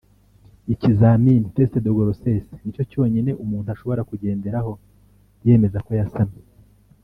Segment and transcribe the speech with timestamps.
[0.73, 4.71] ikizamini (Test de grossesse) nicyo cyonyine umuntu ashobora kugenderaho
[5.45, 6.39] yemeza ko yasamye